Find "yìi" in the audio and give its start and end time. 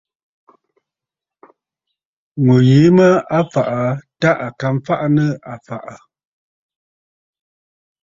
2.67-2.87